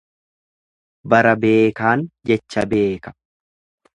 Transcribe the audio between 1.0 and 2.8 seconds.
Bara beekaan jecha